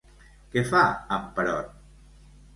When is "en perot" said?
1.19-1.71